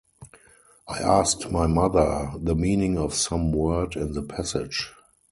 I 0.87 0.97
asked 0.97 1.51
my 1.51 1.67
mother 1.67 2.31
the 2.35 2.55
meaning 2.55 2.97
of 2.97 3.13
some 3.13 3.51
word 3.51 3.95
in 3.95 4.13
the 4.13 4.23
passage. 4.23 4.91